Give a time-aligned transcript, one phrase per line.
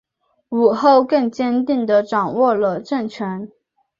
[0.49, 3.51] 武后更坚定地掌握了政权。